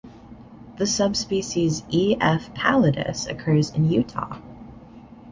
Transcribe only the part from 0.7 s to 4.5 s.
The subspecies "E. f. pallidus" occurs in Utah.